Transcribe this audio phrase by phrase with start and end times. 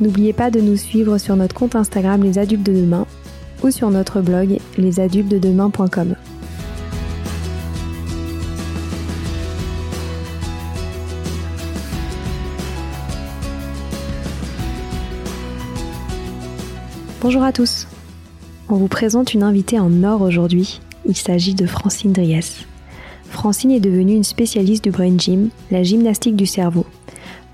[0.00, 3.06] N'oubliez pas de nous suivre sur notre compte Instagram Les Adultes de Demain
[3.62, 6.16] ou sur notre blog lesadultesdedemain.com.
[17.20, 17.86] Bonjour à tous.
[18.68, 20.80] On vous présente une invitée en or aujourd'hui.
[21.06, 22.66] Il s'agit de Francine Dries.
[23.30, 26.84] Francine est devenue une spécialiste du brain gym, la gymnastique du cerveau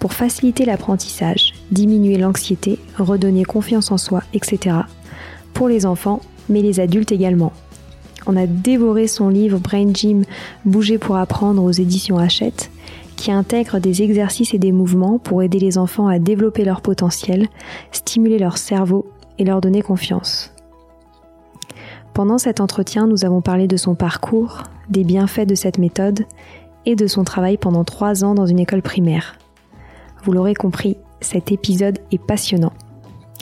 [0.00, 4.76] pour faciliter l'apprentissage, diminuer l'anxiété, redonner confiance en soi, etc.
[5.54, 7.52] Pour les enfants, mais les adultes également.
[8.26, 10.24] On a dévoré son livre Brain Gym
[10.64, 12.70] Bouger pour apprendre aux éditions Hachette,
[13.16, 17.48] qui intègre des exercices et des mouvements pour aider les enfants à développer leur potentiel,
[17.92, 19.06] stimuler leur cerveau
[19.38, 20.52] et leur donner confiance.
[22.14, 26.24] Pendant cet entretien, nous avons parlé de son parcours, des bienfaits de cette méthode
[26.86, 29.38] et de son travail pendant trois ans dans une école primaire.
[30.24, 32.72] Vous l'aurez compris, cet épisode est passionnant.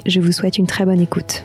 [0.06, 1.44] Je vous souhaite une très bonne écoute.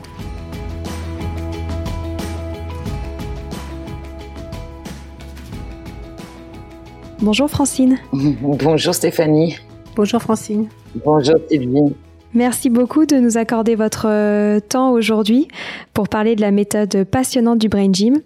[7.20, 7.98] Bonjour Francine.
[8.12, 9.56] Bonjour Stéphanie.
[9.96, 10.68] Bonjour Francine.
[11.04, 11.94] Bonjour Sylvie.
[12.36, 15.46] Merci beaucoup de nous accorder votre euh, temps aujourd'hui
[15.92, 18.22] pour parler de la méthode passionnante du Brain Gym.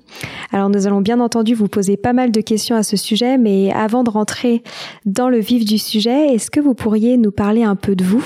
[0.51, 3.71] Alors nous allons bien entendu vous poser pas mal de questions à ce sujet, mais
[3.71, 4.63] avant de rentrer
[5.05, 8.25] dans le vif du sujet, est-ce que vous pourriez nous parler un peu de vous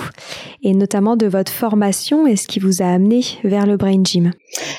[0.63, 4.31] et notamment de votre formation et ce qui vous a amené vers le Brain Gym?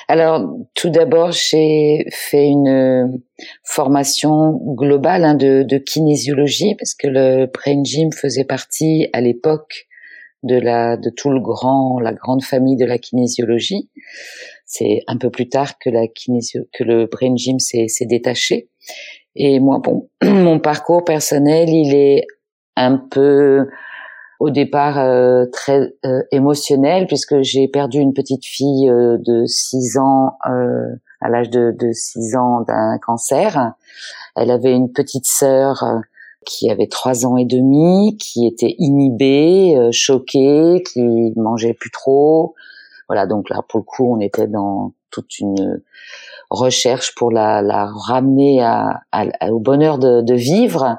[0.07, 3.21] Alors tout d'abord, j'ai fait une
[3.65, 9.89] formation globale hein, de kinésiologie parce que le Brain Gym faisait partie à l'époque
[10.43, 13.89] de la de tout le grand la grande famille de la kinésiologie.
[14.65, 18.69] C'est un peu plus tard que la kinésio, que le brain gym s'est détaché.
[19.35, 22.25] Et moi, bon, mon parcours personnel, il est
[22.75, 23.67] un peu
[24.39, 29.97] au départ euh, très euh, émotionnel puisque j'ai perdu une petite fille euh, de 6
[29.97, 30.37] ans
[31.21, 33.73] à l'âge de, de 6 ans d'un cancer.
[34.35, 35.85] Elle avait une petite sœur
[36.45, 42.53] qui avait trois ans et demi, qui était inhibé, euh, choqué, qui mangeait plus trop.
[43.07, 45.81] Voilà, donc là, pour le coup, on était dans toute une
[46.49, 49.01] recherche pour la, la ramener à,
[49.49, 50.97] au bonheur de, de, vivre.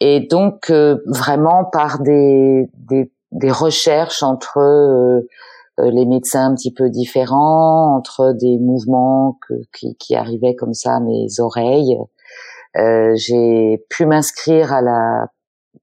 [0.00, 5.20] Et donc, euh, vraiment par des, des, des recherches entre euh,
[5.78, 10.96] les médecins un petit peu différents, entre des mouvements que, qui, qui arrivaient comme ça
[10.96, 11.98] à mes oreilles,
[12.78, 15.28] euh, j'ai pu m'inscrire à la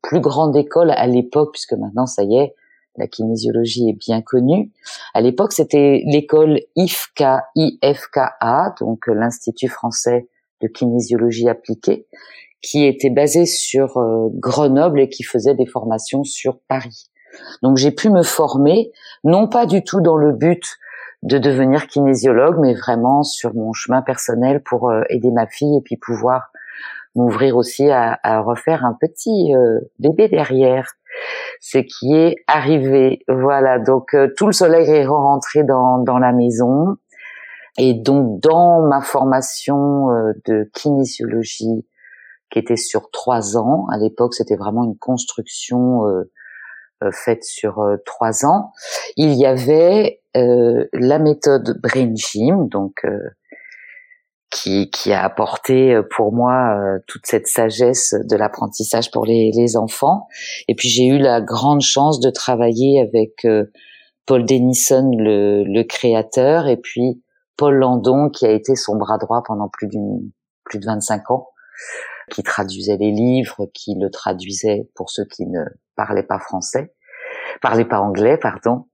[0.02, 2.56] plus grande école à l'époque, puisque maintenant ça y est,
[2.98, 4.72] la kinésiologie est bien connue.
[5.14, 10.28] À l'époque, c'était l'école IFKA, IFKA, donc euh, l'Institut français
[10.62, 12.06] de kinésiologie appliquée,
[12.62, 17.10] qui était basé sur euh, Grenoble et qui faisait des formations sur Paris.
[17.64, 18.92] Donc j'ai pu me former,
[19.24, 20.78] non pas du tout dans le but
[21.24, 25.98] de devenir kinésiologue, mais vraiment sur mon chemin personnel pour aider ma fille et puis
[25.98, 26.53] pouvoir
[27.16, 30.94] m'ouvrir aussi à, refaire un petit euh, bébé derrière.
[31.62, 33.20] Ce qui est arrivé.
[33.28, 36.98] Voilà, donc euh, tout le soleil est rentré dans, dans la maison.
[37.78, 41.88] Et donc dans ma formation euh, de kinésiologie,
[42.52, 46.02] qui était sur trois ans, à l'époque c'était vraiment une construction
[47.12, 48.72] faite sur trois ans,
[49.18, 53.04] il y avait la méthode Brain Gym, donc
[54.54, 59.52] qui, qui a apporté euh, pour moi euh, toute cette sagesse de l'apprentissage pour les,
[59.54, 60.28] les, enfants.
[60.68, 63.66] Et puis j'ai eu la grande chance de travailler avec euh,
[64.26, 67.22] Paul Denison, le, le, créateur, et puis
[67.58, 69.90] Paul Landon, qui a été son bras droit pendant plus
[70.64, 71.50] plus de 25 ans,
[72.32, 75.62] qui traduisait les livres, qui le traduisait pour ceux qui ne
[75.96, 76.94] parlaient pas français,
[77.62, 78.86] parlaient pas anglais, pardon.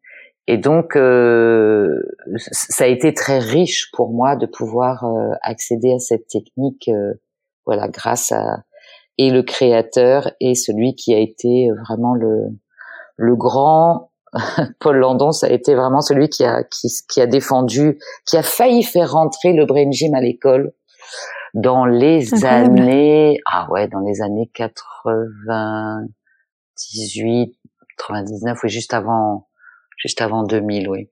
[0.52, 2.02] Et donc, euh,
[2.38, 7.14] ça a été très riche pour moi de pouvoir euh, accéder à cette technique, euh,
[7.68, 8.64] voilà, grâce à
[9.20, 12.46] et le créateur et celui qui a été vraiment le
[13.16, 14.10] le grand
[14.80, 18.42] Paul Landon, ça a été vraiment celui qui a qui, qui a défendu, qui a
[18.42, 20.74] failli faire rentrer le brain gym à l'école
[21.54, 27.56] dans les années ah ouais, dans les années 98,
[27.98, 29.49] 99, oui, juste avant
[30.00, 31.10] juste avant 2000, oui.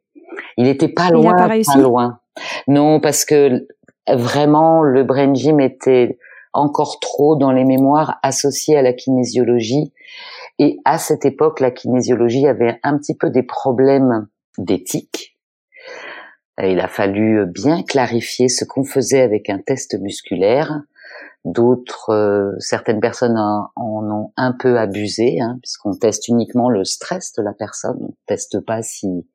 [0.58, 2.20] Il était pas loin, pas, pas, loin.
[2.68, 3.68] Non, parce que
[4.08, 6.18] vraiment le brain gym était
[6.54, 9.94] encore trop dans les mémoires associées à la kinésiologie.
[10.60, 15.38] Et à cette époque, la kinésiologie avait un petit peu des problèmes d'éthique.
[16.64, 20.82] Il a fallu bien clarifier ce qu'on faisait avec un test musculaire.
[21.50, 27.32] D'autres, euh, certaines personnes en, ont un peu abusé, hein, puisqu'on teste uniquement le stress
[27.38, 27.98] de la personne.
[28.02, 29.26] On teste pas si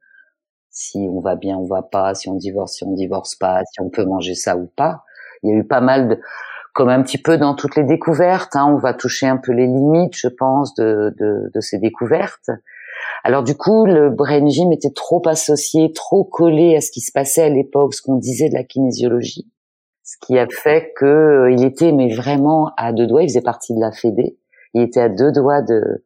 [0.75, 3.81] si on va bien, on va pas, si on divorce, si on divorce pas, si
[3.81, 5.05] on peut manger ça ou pas.
[5.43, 6.21] Il y a eu pas mal de,
[6.73, 9.67] comme un petit peu dans toutes les découvertes, hein, on va toucher un peu les
[9.67, 12.51] limites, je pense, de, de, de ces découvertes.
[13.25, 17.13] Alors du coup, le brain gym était trop associé, trop collé à ce qui se
[17.13, 19.52] passait à l'époque, ce qu'on disait de la kinésiologie,
[20.13, 23.23] ce qui a fait que euh, il était mais vraiment à deux doigts.
[23.23, 24.37] Il faisait partie de la Fédé.
[24.75, 26.05] Il était à deux doigts de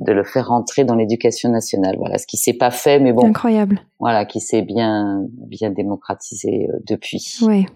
[0.00, 1.96] de le faire rentrer dans l'éducation nationale.
[1.98, 3.26] Voilà, ce qui s'est pas fait, mais bon.
[3.26, 3.80] Incroyable.
[3.98, 7.38] Voilà, qui s'est bien bien démocratisé euh, depuis.
[7.42, 7.66] Oui.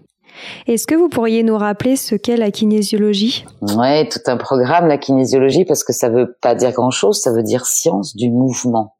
[0.67, 3.45] Est-ce que vous pourriez nous rappeler ce qu'est la kinésiologie?
[3.61, 7.43] Ouais, tout un programme la kinésiologie parce que ça veut pas dire grand-chose, ça veut
[7.43, 8.95] dire science du mouvement.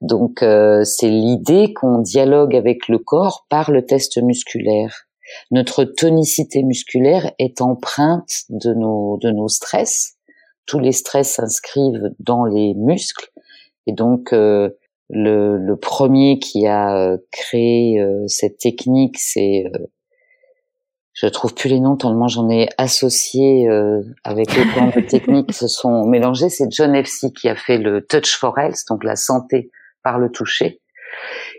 [0.00, 5.06] Donc euh, c'est l'idée qu'on dialogue avec le corps par le test musculaire.
[5.50, 10.16] Notre tonicité musculaire est empreinte de nos de nos stress
[10.70, 13.28] tous les stress s'inscrivent dans les muscles.
[13.88, 14.70] Et donc, euh,
[15.08, 19.64] le, le, premier qui a euh, créé euh, cette technique, c'est,
[21.14, 23.68] je trouve plus les noms tellement j'en ai associé
[24.22, 26.50] avec les plans de techniques se sont mélangés.
[26.50, 27.32] C'est John F.C.
[27.32, 29.72] qui a fait le Touch for Health, donc la santé
[30.04, 30.80] par le toucher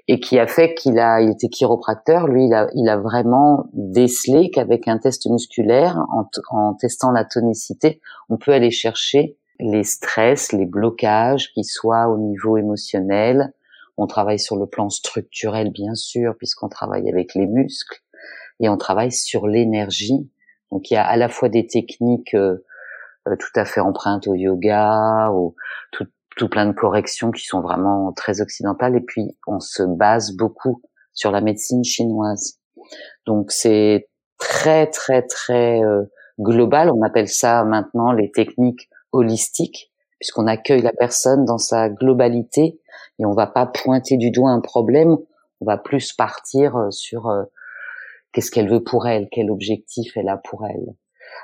[0.07, 2.27] et qui a fait qu'il a, il était chiropracteur.
[2.27, 7.25] Lui, il a, il a vraiment décelé qu'avec un test musculaire, en, en testant la
[7.25, 13.53] tonicité, on peut aller chercher les stress, les blocages, qui soient au niveau émotionnel.
[13.97, 18.01] On travaille sur le plan structurel, bien sûr, puisqu'on travaille avec les muscles,
[18.59, 20.29] et on travaille sur l'énergie.
[20.71, 22.65] Donc, il y a à la fois des techniques euh,
[23.27, 25.55] euh, tout à fait empreintes au yoga, ou
[25.91, 26.07] tout,
[26.37, 30.81] tout plein de corrections qui sont vraiment très occidentales et puis on se base beaucoup
[31.13, 32.59] sur la médecine chinoise.
[33.25, 36.03] Donc c'est très très très euh,
[36.39, 42.79] global, on appelle ça maintenant les techniques holistiques puisqu'on accueille la personne dans sa globalité
[43.19, 45.17] et on va pas pointer du doigt un problème,
[45.61, 47.43] on va plus partir euh, sur euh,
[48.31, 50.95] qu'est-ce qu'elle veut pour elle, quel objectif elle a pour elle.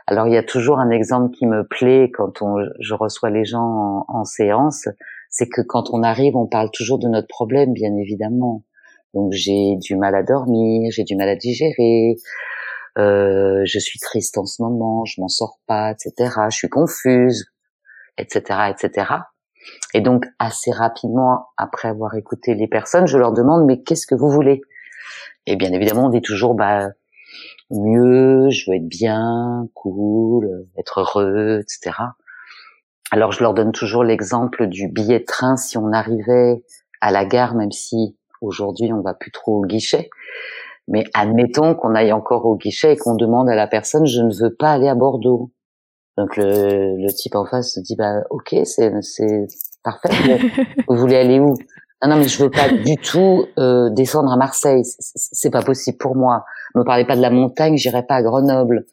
[0.10, 3.44] Alors il y a toujours un exemple qui me plaît quand on, je reçois les
[3.44, 4.88] gens en, séance,
[5.30, 8.64] c'est que quand on arrive, on parle toujours de notre problème, bien évidemment.
[9.14, 12.16] Donc j'ai du mal à dormir, j'ai du mal à digérer,
[12.98, 16.32] euh, je suis triste en ce moment, je m'en sors pas, etc.
[16.50, 17.52] Je suis confuse,
[18.18, 19.08] etc., etc.
[19.94, 24.16] Et donc assez rapidement, après avoir écouté les personnes, je leur demande mais qu'est-ce que
[24.16, 24.62] vous voulez?
[25.48, 26.92] Et bien évidemment, on dit toujours bah
[27.72, 31.96] mieux, je veux être bien, cool, être heureux, etc.
[33.12, 36.64] Alors je leur donne toujours l'exemple du billet de train si on arrivait
[37.02, 40.10] à la gare, même si aujourd'hui on va plus trop au guichet.
[40.88, 44.34] Mais admettons qu'on aille encore au guichet et qu'on demande à la personne je ne
[44.34, 45.52] veux pas aller à Bordeaux.
[46.18, 49.48] Donc le, le type en face se dit bah ok c'est c'est
[49.84, 50.10] parfait.
[50.88, 51.56] vous voulez aller où?
[52.02, 54.84] Non, non, mais je veux pas du tout euh, descendre à Marseille.
[54.84, 56.46] C'est pas possible pour moi.
[56.76, 58.86] Ne me parlez pas de la montagne, j'irai pas à Grenoble.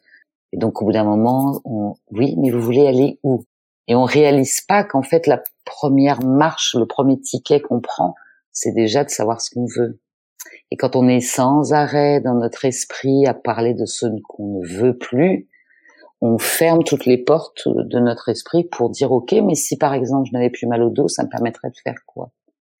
[0.51, 3.45] Et donc, au bout d'un moment, on, oui, mais vous voulez aller où?
[3.87, 8.15] Et on réalise pas qu'en fait, la première marche, le premier ticket qu'on prend,
[8.51, 9.99] c'est déjà de savoir ce qu'on veut.
[10.71, 14.67] Et quand on est sans arrêt dans notre esprit à parler de ce qu'on ne
[14.67, 15.47] veut plus,
[16.21, 20.27] on ferme toutes les portes de notre esprit pour dire ok, mais si par exemple
[20.27, 22.31] je n'avais plus mal au dos, ça me permettrait de faire quoi?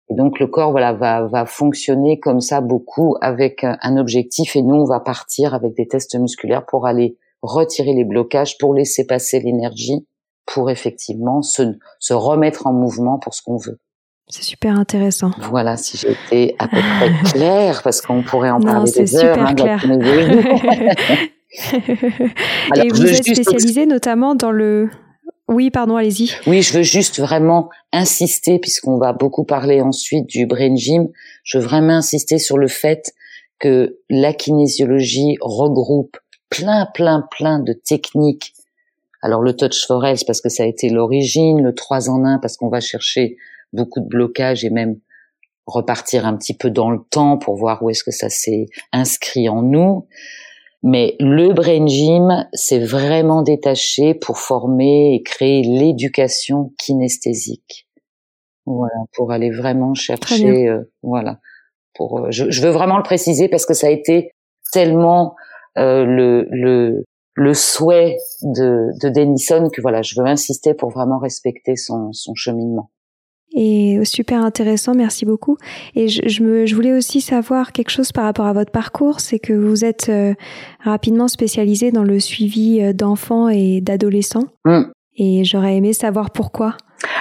[0.09, 4.61] Et donc le corps voilà va va fonctionner comme ça beaucoup avec un objectif et
[4.61, 9.05] nous on va partir avec des tests musculaires pour aller retirer les blocages pour laisser
[9.05, 10.07] passer l'énergie
[10.45, 11.63] pour effectivement se
[11.99, 13.79] se remettre en mouvement pour ce qu'on veut.
[14.27, 15.29] C'est super intéressant.
[15.51, 19.35] Voilà, si été à peu près claire, parce qu'on pourrait en parler des heures.
[19.35, 19.85] C'est super clair.
[22.75, 24.89] et vous êtes spécialisé notamment dans le
[25.47, 26.31] oui, pardon, allez-y.
[26.47, 31.07] Oui, je veux juste vraiment insister, puisqu'on va beaucoup parler ensuite du brain gym,
[31.43, 33.13] je veux vraiment insister sur le fait
[33.59, 36.17] que la kinésiologie regroupe
[36.49, 38.53] plein, plein, plein de techniques.
[39.21, 42.57] Alors le touch for parce que ça a été l'origine, le 3 en 1 parce
[42.57, 43.37] qu'on va chercher
[43.73, 44.99] beaucoup de blocages et même
[45.65, 49.49] repartir un petit peu dans le temps pour voir où est-ce que ça s'est inscrit
[49.49, 50.07] en nous.
[50.85, 57.87] Mais le brain gym s'est vraiment détaché pour former et créer l'éducation kinesthésique.
[58.65, 61.39] Voilà, pour aller vraiment chercher, euh, voilà,
[61.93, 64.31] pour je, je, veux vraiment le préciser parce que ça a été
[64.71, 65.35] tellement
[65.75, 67.03] le, le
[67.35, 72.33] le souhait de, de Denison que voilà, je veux insister pour vraiment respecter son, son
[72.33, 72.89] cheminement.
[73.55, 75.57] Et super intéressant, merci beaucoup.
[75.95, 79.21] Et je, je, me, je voulais aussi savoir quelque chose par rapport à votre parcours,
[79.21, 80.33] c'est que vous êtes euh,
[80.83, 84.47] rapidement spécialisé dans le suivi euh, d'enfants et d'adolescents.
[84.65, 84.83] Mm.
[85.17, 86.75] Et j'aurais aimé savoir pourquoi.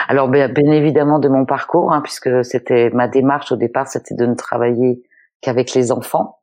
[0.08, 4.16] Alors bien, bien évidemment de mon parcours, hein, puisque c'était ma démarche au départ, c'était
[4.16, 5.02] de ne travailler
[5.40, 6.38] qu'avec les enfants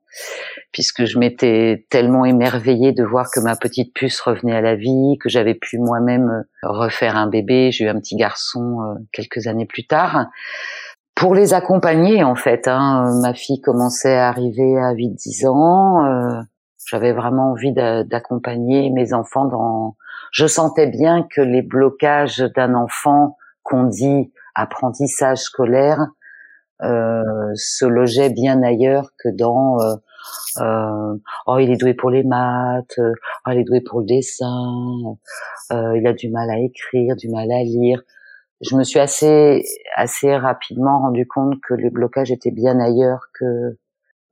[0.72, 5.18] puisque je m'étais tellement émerveillée de voir que ma petite puce revenait à la vie,
[5.20, 7.72] que j'avais pu moi-même euh, refaire un bébé.
[7.72, 10.28] J'ai eu un petit garçon euh, quelques années plus tard.
[11.16, 16.06] Pour les accompagner, en fait, hein, ma fille commençait à arriver à 8-10 ans.
[16.06, 16.42] Euh,
[16.88, 19.96] j'avais vraiment envie d'accompagner mes enfants dans...
[20.32, 26.06] Je sentais bien que les blocages d'un enfant qu'on dit apprentissage scolaire euh,
[26.82, 29.78] se logeaient bien ailleurs que dans
[30.60, 33.14] euh, oh il est doué pour les maths, euh,
[33.48, 35.18] oh il est doué pour le dessin,
[35.72, 38.02] euh, il a du mal à écrire, du mal à lire.
[38.62, 39.64] Je me suis assez
[39.96, 43.78] assez rapidement rendu compte que les blocages étaient bien ailleurs que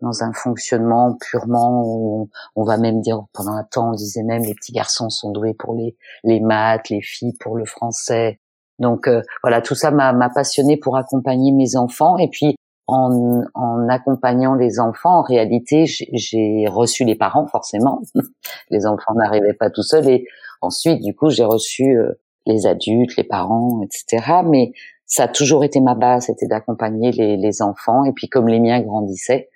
[0.01, 4.43] dans un fonctionnement purement où on, va même dire pendant un temps on disait même
[4.43, 8.39] les petits garçons sont doués pour les les maths, les filles pour le français.
[8.79, 12.55] Donc euh, voilà, tout ça m'a passionné pour accompagner mes enfants et puis
[12.87, 18.01] en, en, accompagnant les enfants, en réalité, j'ai reçu les parents forcément.
[18.71, 20.25] les enfants n'arrivaient pas tout seuls et
[20.61, 24.41] ensuite, du coup, j'ai reçu euh, les adultes, les parents, etc.
[24.45, 24.71] Mais
[25.05, 28.05] ça a toujours été ma base, c'était d'accompagner les, les, enfants.
[28.05, 29.49] Et puis, comme les miens grandissaient,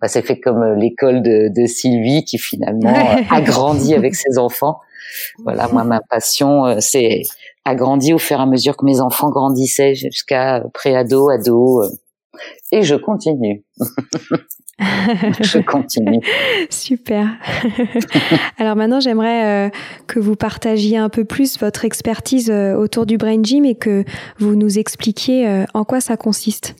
[0.00, 2.94] bah, c'est fait comme euh, l'école de, de, Sylvie qui finalement
[3.30, 4.80] a grandi avec ses enfants.
[5.38, 7.22] Voilà, moi, ma passion, euh, c'est
[7.64, 11.80] agrandi au fur et à mesure que mes enfants grandissaient jusqu'à pré-ado, ado.
[11.82, 11.90] ado
[12.72, 13.64] et je continue.
[14.80, 16.20] je continue.
[16.70, 17.28] Super.
[18.58, 19.70] Alors maintenant, j'aimerais euh,
[20.06, 24.04] que vous partagiez un peu plus votre expertise euh, autour du brain gym et que
[24.38, 26.76] vous nous expliquiez euh, en quoi ça consiste.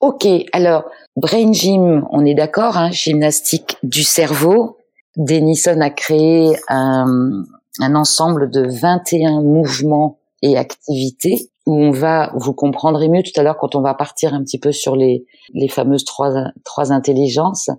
[0.00, 0.84] Ok, alors
[1.16, 4.76] brain gym, on est d'accord, hein, gymnastique du cerveau.
[5.16, 7.44] Denison a créé un,
[7.80, 13.42] un ensemble de 21 mouvements et activités où on va, vous comprendrez mieux tout à
[13.42, 16.32] l'heure quand on va partir un petit peu sur les, les fameuses trois,
[16.64, 17.70] trois intelligences.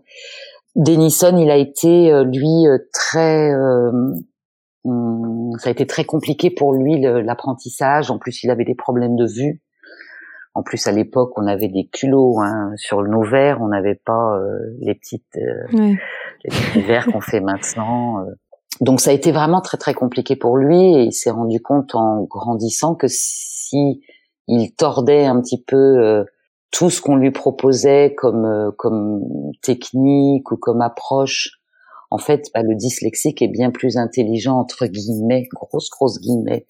[0.75, 3.51] Denison, il a été, euh, lui, euh, très...
[3.53, 3.91] Euh,
[4.83, 8.11] hum, ça a été très compliqué pour lui l'apprentissage.
[8.11, 9.61] En plus, il avait des problèmes de vue.
[10.57, 13.61] En plus, à l'époque, on avait des culots hein, sur nos verres.
[13.61, 14.39] On n'avait pas
[14.79, 15.37] les petites
[15.71, 18.25] les petits verres qu'on fait maintenant.
[18.81, 21.95] Donc, ça a été vraiment très très compliqué pour lui et il s'est rendu compte
[21.95, 24.01] en grandissant que si
[24.47, 26.23] il tordait un petit peu euh,
[26.71, 29.21] tout ce qu'on lui proposait comme euh, comme
[29.61, 31.59] technique ou comme approche,
[32.09, 36.65] en fait, bah, le dyslexique est bien plus intelligent entre guillemets, grosse grosse guillemets,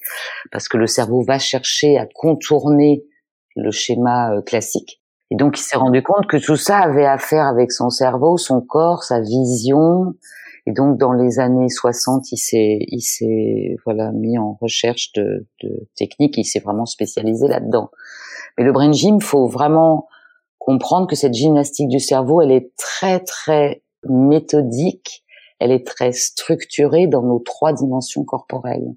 [0.51, 3.03] parce que le cerveau va chercher à contourner
[3.57, 5.01] le schéma euh, classique.
[5.29, 8.37] Et donc, il s'est rendu compte que tout ça avait à faire avec son cerveau,
[8.37, 10.13] son corps, sa vision,
[10.67, 15.47] et donc dans les années 60, il s'est il s'est voilà mis en recherche de,
[15.63, 17.89] de techniques, il s'est vraiment spécialisé là-dedans.
[18.57, 20.07] Mais le brain gym, faut vraiment
[20.59, 25.23] comprendre que cette gymnastique du cerveau, elle est très très méthodique,
[25.59, 28.93] elle est très structurée dans nos trois dimensions corporelles.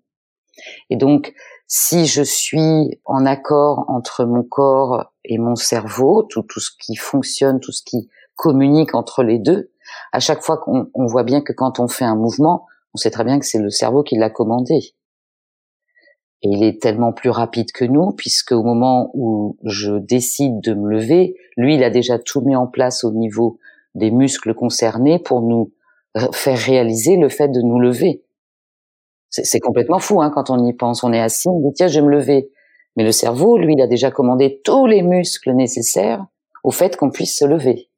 [0.90, 1.32] Et donc,
[1.72, 7.60] si je suis en accord entre mon corps et mon cerveau, tout, ce qui fonctionne,
[7.60, 9.70] tout ce qui communique entre les deux,
[10.10, 13.22] à chaque fois qu'on voit bien que quand on fait un mouvement, on sait très
[13.22, 14.80] bien que c'est le cerveau qui l'a commandé.
[16.42, 20.74] Et il est tellement plus rapide que nous, puisque au moment où je décide de
[20.74, 23.60] me lever, lui, il a déjà tout mis en place au niveau
[23.94, 25.72] des muscles concernés pour nous
[26.32, 28.24] faire réaliser le fait de nous lever.
[29.30, 31.04] C'est complètement fou hein, quand on y pense.
[31.04, 32.50] On est assis, on dit tiens, je vais me lever.
[32.96, 36.26] Mais le cerveau, lui, il a déjà commandé tous les muscles nécessaires
[36.64, 37.88] au fait qu'on puisse se lever.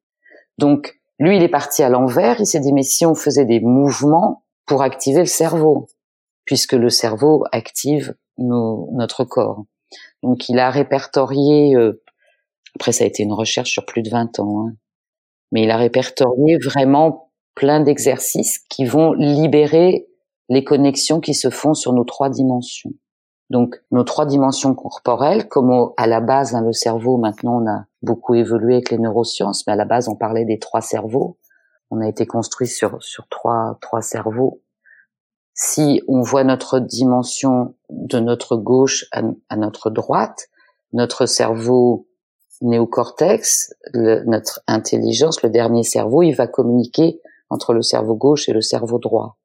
[0.59, 2.41] Donc, lui, il est parti à l'envers.
[2.41, 5.87] Il s'est dit, mais si on faisait des mouvements pour activer le cerveau,
[6.45, 9.65] puisque le cerveau active notre corps.
[10.23, 12.03] Donc, il a répertorié, euh,
[12.77, 14.75] après ça a été une recherche sur plus de 20 ans, hein,
[15.53, 20.07] mais il a répertorié vraiment plein d'exercices qui vont libérer
[20.49, 22.93] les connexions qui se font sur nos trois dimensions.
[23.51, 27.85] Donc nos trois dimensions corporelles, comme à la base hein, le cerveau, maintenant on a
[28.01, 31.39] beaucoup évolué avec les neurosciences, mais à la base on parlait des trois cerveaux.
[31.91, 34.63] On a été construit sur sur trois trois cerveaux.
[35.55, 40.49] Si on voit notre dimension de notre gauche à, notre droite,
[40.95, 42.09] notre cerveau
[42.63, 47.21] néocortex, notre intelligence, le dernier cerveau, il va communiquer
[47.51, 49.37] entre le cerveau gauche et le cerveau droit.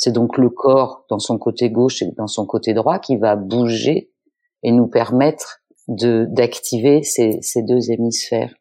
[0.00, 3.36] C'est donc le corps dans son côté gauche et dans son côté droit qui va
[3.36, 4.10] bouger
[4.62, 8.54] et nous permettre d'activer ces, deux hémisphères.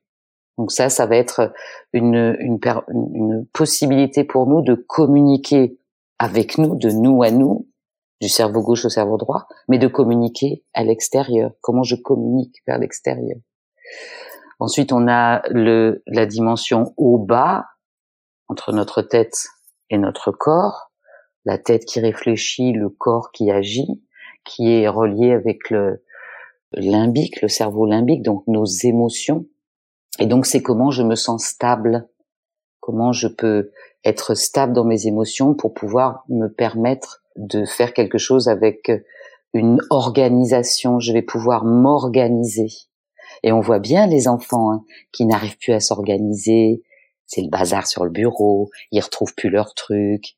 [0.58, 1.54] Donc ça, ça va être
[1.94, 5.80] une, possibilité pour nous de communiquer
[6.18, 7.70] avec nous, de nous à nous,
[8.20, 11.52] du cerveau gauche au cerveau droit, mais de communiquer à l'extérieur.
[11.62, 13.38] Comment je communique vers l'extérieur?
[14.60, 17.66] Ensuite, on a la dimension haut-bas
[18.50, 19.48] entre notre tête
[19.90, 20.89] et notre corps.
[21.46, 24.02] La tête qui réfléchit, le corps qui agit,
[24.44, 26.04] qui est relié avec le
[26.74, 29.46] limbique, le cerveau limbique, donc nos émotions.
[30.20, 32.08] Et donc, c'est comment je me sens stable,
[32.80, 33.72] comment je peux
[34.04, 38.92] être stable dans mes émotions pour pouvoir me permettre de faire quelque chose avec
[39.54, 41.00] une organisation.
[41.00, 42.70] Je vais pouvoir m'organiser.
[43.44, 46.84] Et on voit bien les enfants hein, qui n'arrivent plus à s'organiser.
[47.26, 48.70] C'est le bazar sur le bureau.
[48.92, 50.36] Ils retrouvent plus leurs trucs.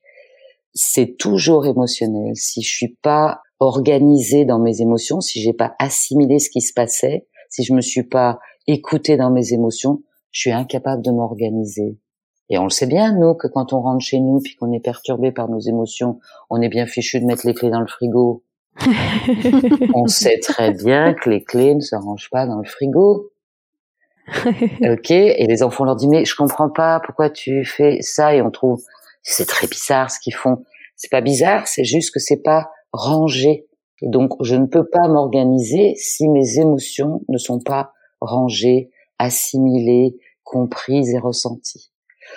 [0.74, 2.36] C'est toujours émotionnel.
[2.36, 6.74] Si je suis pas organisée dans mes émotions, si j'ai pas assimilé ce qui se
[6.74, 10.02] passait, si je me suis pas écoutée dans mes émotions,
[10.32, 11.98] je suis incapable de m'organiser.
[12.50, 14.80] Et on le sait bien, nous, que quand on rentre chez nous puis qu'on est
[14.80, 18.44] perturbé par nos émotions, on est bien fichu de mettre les clés dans le frigo.
[19.94, 23.32] on sait très bien que les clés ne se rangent pas dans le frigo.
[24.82, 28.36] ok, et les enfants leur disent mais je comprends pas pourquoi tu fais ça?
[28.36, 28.84] Et on trouve
[29.24, 30.64] c'est très bizarre ce qu'ils font.
[30.96, 33.68] C'est pas bizarre, c'est juste que c'est pas rangé.
[34.02, 40.18] Et donc je ne peux pas m'organiser si mes émotions ne sont pas rangées, assimilées,
[40.44, 41.92] comprises et ressenties.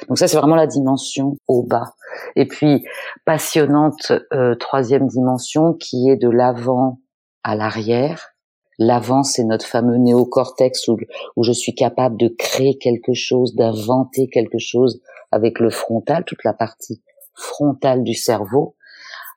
[0.09, 1.95] Donc ça, c'est vraiment la dimension au bas.
[2.37, 2.85] Et puis,
[3.25, 7.01] passionnante euh, troisième dimension qui est de l'avant
[7.43, 8.31] à l'arrière.
[8.79, 10.97] L'avant, c'est notre fameux néocortex où,
[11.37, 15.01] où je suis capable de créer quelque chose, d'inventer quelque chose
[15.35, 17.03] avec le frontal, toute la partie
[17.35, 18.77] frontale du cerveau,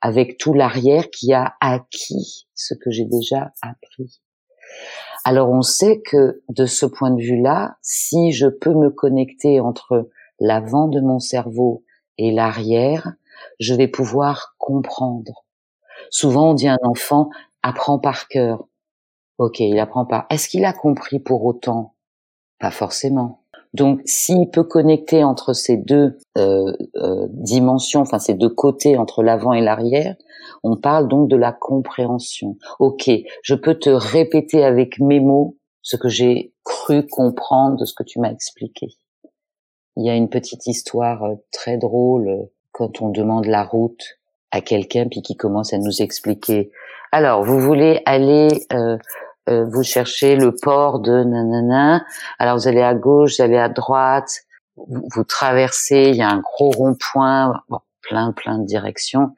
[0.01, 4.21] avec tout l'arrière qui a acquis ce que j'ai déjà appris.
[5.25, 10.10] Alors on sait que de ce point de vue-là, si je peux me connecter entre
[10.39, 11.83] l'avant de mon cerveau
[12.17, 13.13] et l'arrière,
[13.60, 15.45] je vais pouvoir comprendre.
[16.10, 17.29] Souvent, on dit à un enfant,
[17.63, 18.67] apprend par cœur.
[19.38, 20.25] Ok, il apprend pas.
[20.29, 21.95] Est-ce qu'il a compris pour autant?
[22.60, 23.43] Pas forcément.
[23.73, 29.23] Donc, s'il peut connecter entre ces deux euh, euh, dimensions, enfin ces deux côtés entre
[29.23, 30.15] l'avant et l'arrière,
[30.63, 32.58] on parle donc de la compréhension.
[32.80, 33.10] Ok,
[33.43, 38.03] je peux te répéter avec mes mots ce que j'ai cru comprendre de ce que
[38.03, 38.88] tu m'as expliqué.
[39.95, 44.19] Il y a une petite histoire euh, très drôle euh, quand on demande la route
[44.51, 46.71] à quelqu'un puis qui commence à nous expliquer.
[47.12, 48.97] Alors, vous voulez aller euh,
[49.49, 52.05] euh, vous chercher le port de nanana.
[52.39, 54.41] Alors vous allez à gauche, vous allez à droite,
[54.75, 57.53] vous, traversez, il y a un gros rond-point,
[58.01, 59.31] plein plein de directions.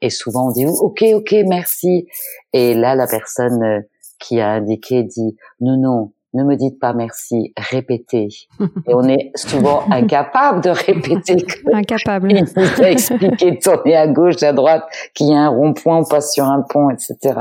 [0.00, 2.06] Et souvent on dit ok ok merci.
[2.52, 3.84] Et là la personne
[4.18, 8.28] qui a indiqué dit non non ne me dites pas merci, répétez.
[8.60, 11.36] Et on est souvent incapable de répéter.
[11.72, 12.32] incapable.
[12.32, 15.98] Il nous a expliqué de tourner à gauche, à droite, qu'il y a un rond-point,
[15.98, 17.40] on passe sur un pont, etc.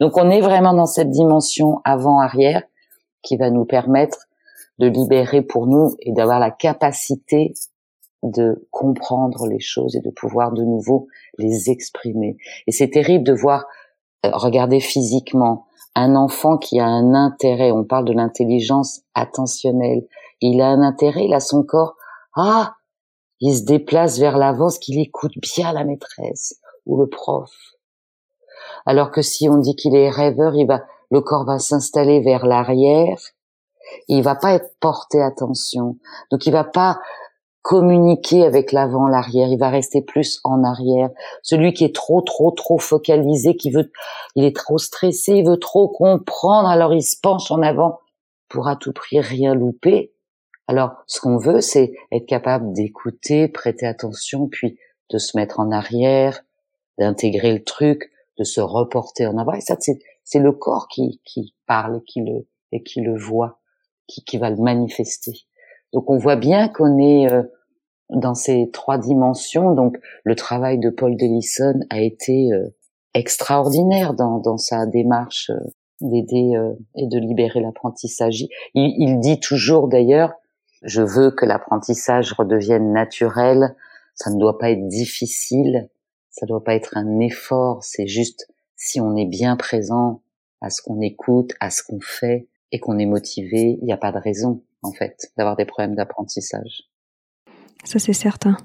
[0.00, 2.62] Donc on est vraiment dans cette dimension avant-arrière
[3.22, 4.26] qui va nous permettre
[4.78, 7.54] de libérer pour nous et d'avoir la capacité
[8.22, 12.36] de comprendre les choses et de pouvoir de nouveau les exprimer.
[12.66, 13.66] Et c'est terrible de voir,
[14.24, 15.65] euh, regarder physiquement,
[15.96, 20.06] un enfant qui a un intérêt, on parle de l'intelligence attentionnelle,
[20.42, 21.96] il a un intérêt, il a son corps,
[22.36, 22.76] ah,
[23.40, 27.50] il se déplace vers l'avant, ce qu'il écoute bien la maîtresse ou le prof.
[28.84, 32.44] Alors que si on dit qu'il est rêveur, il va, le corps va s'installer vers
[32.44, 33.18] l'arrière,
[34.08, 35.96] il va pas être porté attention.
[36.30, 37.00] Donc il va pas
[37.66, 39.48] communiquer avec l'avant, l'arrière.
[39.48, 41.10] Il va rester plus en arrière.
[41.42, 43.90] Celui qui est trop, trop, trop focalisé, qui veut,
[44.36, 47.98] il est trop stressé, il veut trop comprendre, alors il se penche en avant
[48.48, 50.12] pour à tout prix rien louper.
[50.68, 54.78] Alors, ce qu'on veut, c'est être capable d'écouter, prêter attention, puis
[55.10, 56.44] de se mettre en arrière,
[56.98, 59.54] d'intégrer le truc, de se reporter en avant.
[59.54, 59.76] Et ça,
[60.22, 63.58] c'est le corps qui, qui parle et qui le, et qui le voit,
[64.06, 65.32] qui, qui va le manifester.
[65.92, 67.42] Donc on voit bien qu'on est euh,
[68.10, 69.74] dans ces trois dimensions.
[69.74, 72.68] Donc le travail de Paul Dellison a été euh,
[73.14, 75.58] extraordinaire dans, dans, sa démarche euh,
[76.00, 76.52] d'aider
[76.94, 78.44] et de libérer l'apprentissage.
[78.74, 80.34] Il, il, dit toujours d'ailleurs,
[80.82, 83.74] je veux que l'apprentissage redevienne naturel,
[84.14, 85.88] ça ne doit pas être difficile,
[86.28, 90.20] ça ne doit pas être un effort, c'est juste si on est bien présent
[90.60, 93.96] à ce qu'on écoute, à ce qu'on fait, et qu'on est motivé, il n'y a
[93.96, 96.82] pas de raison, en fait, d'avoir des problèmes d'apprentissage.
[97.84, 98.56] Ça, c'est certain.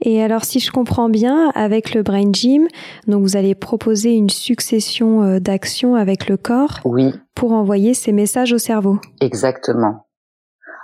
[0.00, 2.66] Et alors, si je comprends bien, avec le Brain Gym,
[3.06, 7.12] donc vous allez proposer une succession euh, d'actions avec le corps oui.
[7.34, 8.98] pour envoyer ces messages au cerveau.
[9.20, 10.06] Exactement.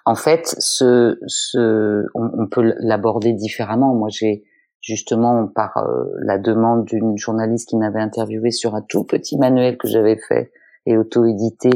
[0.04, 3.94] En fait, ce, ce, on, peut l'aborder différemment.
[3.94, 4.44] Moi, j'ai
[4.80, 9.76] justement par euh, la demande d'une journaliste qui m'avait interviewé sur un tout petit manuel
[9.76, 10.50] que j'avais fait
[10.86, 11.70] et auto-édité,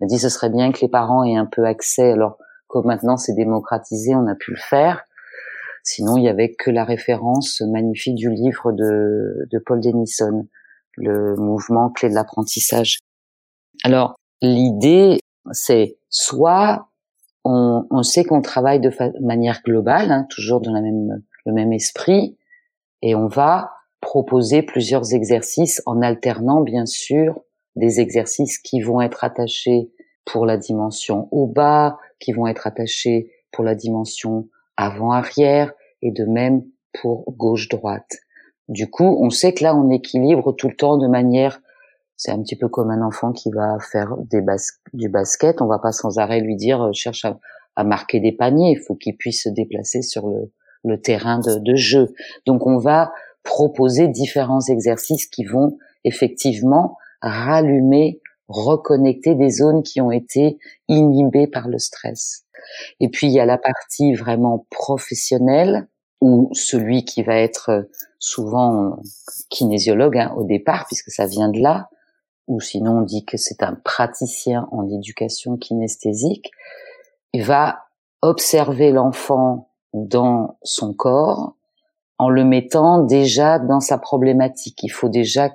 [0.00, 2.12] m'a dit ce serait bien que les parents aient un peu accès.
[2.12, 2.36] Alors,
[2.66, 5.04] comme maintenant c'est démocratisé, on a pu le faire.
[5.90, 10.46] Sinon, il y avait que la référence magnifique du livre de, Paul Denison,
[10.98, 12.98] le mouvement clé de l'apprentissage.
[13.84, 15.18] Alors, l'idée,
[15.50, 16.90] c'est soit
[17.42, 21.72] on, on sait qu'on travaille de manière globale, hein, toujours dans la même, le même
[21.72, 22.36] esprit,
[23.00, 23.72] et on va
[24.02, 27.40] proposer plusieurs exercices en alternant, bien sûr,
[27.76, 29.90] des exercices qui vont être attachés
[30.26, 36.24] pour la dimension au bas, qui vont être attachés pour la dimension avant-arrière, et de
[36.24, 36.62] même
[37.00, 38.18] pour gauche-droite.
[38.68, 41.60] Du coup, on sait que là, on équilibre tout le temps de manière,
[42.16, 44.16] c'est un petit peu comme un enfant qui va faire
[44.92, 48.72] du basket, on va pas sans arrêt lui dire euh, cherche à, marquer des paniers,
[48.72, 50.28] il faut qu'il puisse se déplacer sur
[50.82, 52.12] le, terrain de, jeu.
[52.44, 53.12] Donc on va
[53.44, 60.58] proposer différents exercices qui vont effectivement rallumer, reconnecter des zones qui ont été
[60.88, 62.44] inhibées par le stress.
[63.00, 65.88] Et puis il y a la partie vraiment professionnelle
[66.20, 67.82] où celui qui va être euh,
[68.18, 68.98] souvent
[69.50, 71.88] kinésiologue hein, au départ, puisque ça vient de là,
[72.48, 76.50] ou sinon on dit que c'est un praticien en éducation kinesthésique,
[77.34, 77.84] va
[78.22, 81.54] observer l'enfant dans son corps
[82.18, 84.82] en le mettant déjà dans sa problématique.
[84.82, 85.50] Il faut déjà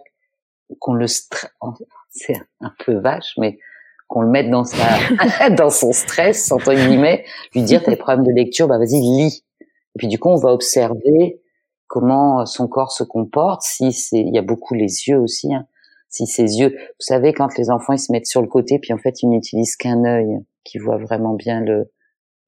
[0.79, 1.07] qu'on le
[2.09, 3.59] c'est un peu vache, mais
[4.07, 8.25] qu'on le mette dans sa dans son stress entre guillemets, lui dire t'as des problèmes
[8.25, 9.45] de lecture, bah vas-y lis.
[9.61, 11.41] Et puis du coup on va observer
[11.87, 13.61] comment son corps se comporte.
[13.61, 15.53] Si c'est, il y a beaucoup les yeux aussi.
[15.53, 15.67] Hein.
[16.09, 18.93] Si ses yeux, vous savez quand les enfants ils se mettent sur le côté, puis
[18.93, 21.91] en fait ils n'utilisent qu'un œil qui voit vraiment bien le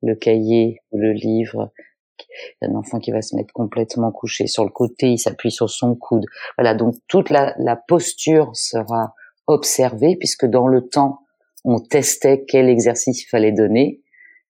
[0.02, 1.72] le cahier ou le livre.
[2.62, 5.96] Un enfant qui va se mettre complètement couché sur le côté, il s'appuie sur son
[5.96, 6.26] coude.
[6.58, 9.13] Voilà, donc toute la, la posture sera
[9.48, 11.20] observée puisque dans le temps,
[11.65, 14.01] on testait quel exercice il fallait donner.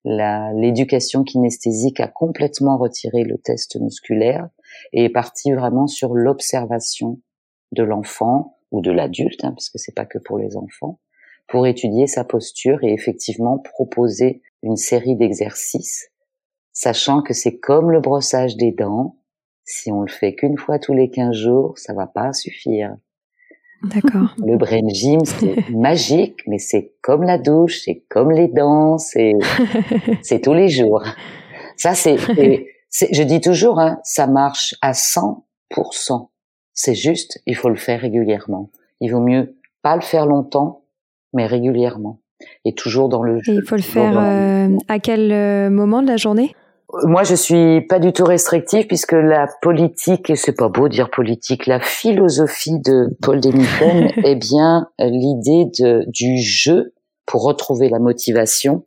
[0.04, 4.50] L'éducation kinesthésique a complètement retiré le test musculaire
[4.94, 7.20] et est partie vraiment sur l'observation
[7.72, 11.00] de l'enfant ou de l'adulte, hein, parce que c'est pas que pour les enfants,
[11.48, 16.12] pour étudier sa posture et effectivement proposer une série d'exercices,
[16.74, 19.18] sachant que c'est comme le brossage des dents,
[19.64, 22.96] si on le fait qu'une fois tous les 15 jours, ça va pas suffire.
[23.84, 24.36] D'accord.
[24.44, 29.34] Le brain gym, c'est magique, mais c'est comme la douche, c'est comme les dents, c'est
[30.22, 31.04] c'est tous les jours.
[31.78, 36.30] Ça, c'est, je dis toujours, hein, ça marche à 100%.
[36.74, 38.70] C'est juste, il faut le faire régulièrement.
[39.02, 40.84] Il vaut mieux pas le faire longtemps,
[41.34, 42.20] mais régulièrement.
[42.66, 43.38] Et toujours dans le.
[43.48, 46.56] Et il faut le faire euh, à quel euh, moment de la journée?
[47.04, 51.10] Moi, je suis pas du tout restrictive puisque la politique, et c'est pas beau dire
[51.10, 56.94] politique, la philosophie de Paul Denison est bien l'idée de, du jeu
[57.26, 58.86] pour retrouver la motivation.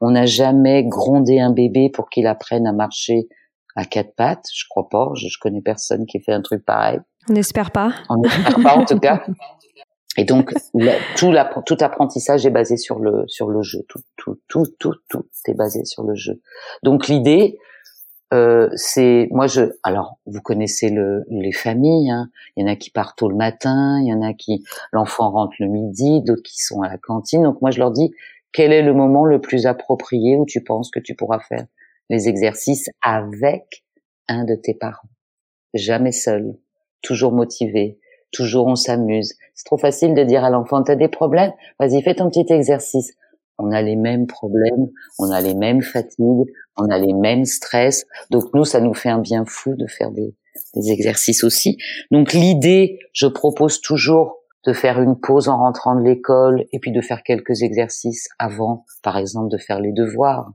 [0.00, 3.28] On n'a jamais grondé un bébé pour qu'il apprenne à marcher
[3.76, 4.46] à quatre pattes.
[4.52, 5.10] Je crois pas.
[5.14, 6.98] Je, je connais personne qui fait un truc pareil.
[7.28, 7.92] On n'espère pas.
[8.08, 9.22] On n'espère pas en tout cas.
[10.16, 10.52] Et donc
[11.16, 13.80] tout, la, tout apprentissage est basé sur le sur le jeu.
[13.88, 16.40] Tout tout tout tout tout est basé sur le jeu.
[16.82, 17.58] Donc l'idée
[18.34, 22.10] euh, c'est moi je alors vous connaissez le, les familles.
[22.10, 22.28] Hein.
[22.56, 25.30] Il y en a qui partent tôt le matin, il y en a qui l'enfant
[25.30, 27.44] rentre le midi, d'autres qui sont à la cantine.
[27.44, 28.12] Donc moi je leur dis
[28.52, 31.66] quel est le moment le plus approprié où tu penses que tu pourras faire
[32.08, 33.84] les exercices avec
[34.28, 35.08] un de tes parents?
[35.74, 36.56] Jamais seul,
[37.02, 37.98] toujours motivé,
[38.32, 39.34] toujours on s'amuse.
[39.54, 41.52] C'est trop facile de dire à l'enfant, t'as des problèmes?
[41.78, 43.14] Vas-y, fais ton petit exercice.
[43.58, 48.04] On a les mêmes problèmes, on a les mêmes fatigues, on a les mêmes stress.
[48.30, 50.34] Donc nous, ça nous fait un bien fou de faire des,
[50.74, 51.78] des exercices aussi.
[52.10, 54.36] Donc l'idée, je propose toujours
[54.66, 58.84] de faire une pause en rentrant de l'école et puis de faire quelques exercices avant,
[59.02, 60.50] par exemple, de faire les devoirs.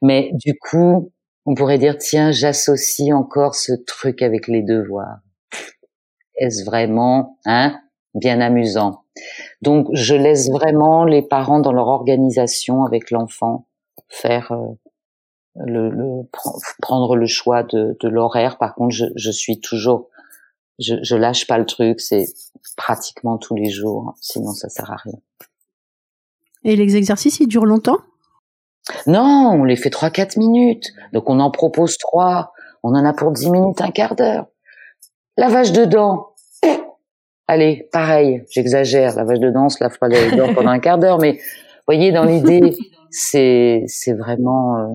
[0.00, 1.12] Mais du coup,
[1.44, 5.18] on pourrait dire, tiens, j'associe encore ce truc avec les devoirs
[6.36, 7.78] est-ce vraiment hein,
[8.14, 9.04] bien amusant
[9.62, 13.66] Donc, je laisse vraiment les parents dans leur organisation avec l'enfant
[14.08, 14.74] faire euh,
[15.56, 16.28] le, le,
[16.80, 18.58] prendre le choix de, de l'horaire.
[18.58, 20.08] Par contre, je, je, suis toujours,
[20.78, 22.00] je, je lâche pas le truc.
[22.00, 22.26] C'est
[22.76, 24.14] pratiquement tous les jours.
[24.20, 25.18] Sinon, ça sert à rien.
[26.64, 27.98] Et les exercices, ils durent longtemps?
[29.06, 30.92] Non, on les fait trois, quatre minutes.
[31.12, 32.52] Donc on en propose trois.
[32.82, 34.46] On en a pour dix minutes, un quart d'heure.
[35.36, 36.28] Lavage de dents.
[37.46, 39.16] Allez, pareil, j'exagère.
[39.16, 41.40] Lavage de dents, on se lave pas les dents pendant un quart d'heure, mais
[41.86, 42.76] voyez, dans l'idée,
[43.10, 44.94] c'est c'est vraiment euh,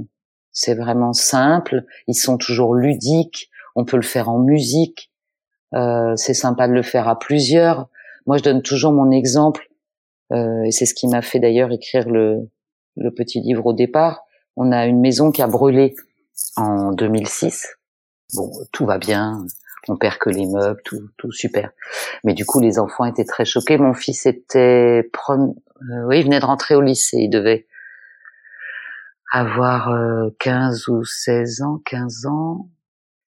[0.51, 1.83] c'est vraiment simple.
[2.07, 3.49] Ils sont toujours ludiques.
[3.75, 5.11] On peut le faire en musique.
[5.75, 7.89] Euh, c'est sympa de le faire à plusieurs.
[8.25, 9.67] Moi, je donne toujours mon exemple,
[10.31, 12.49] euh, et c'est ce qui m'a fait d'ailleurs écrire le,
[12.95, 14.21] le petit livre au départ.
[14.55, 15.95] On a une maison qui a brûlé
[16.55, 17.67] en 2006.
[18.33, 19.45] Bon, tout va bien,
[19.87, 21.71] on perd que les meubles, tout, tout super.
[22.23, 23.77] Mais du coup, les enfants étaient très choqués.
[23.77, 25.53] Mon fils était, euh,
[26.07, 27.17] oui, il venait de rentrer au lycée.
[27.17, 27.67] Il devait
[29.31, 29.93] avoir
[30.39, 32.67] 15 ou 16 ans, 15 ans.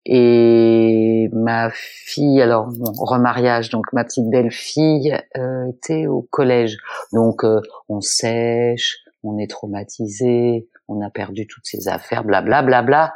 [0.06, 6.78] Et ma fille, alors remariage, donc ma petite belle fille euh, était au collège.
[7.14, 12.62] Donc euh, on sèche, on est traumatisé, on a perdu toutes ses affaires, blablabla.
[12.64, 13.14] Bla, bla, bla.